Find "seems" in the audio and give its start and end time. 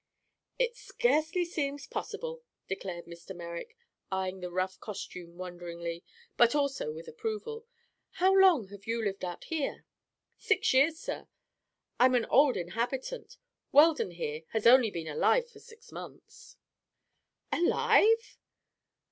1.45-1.85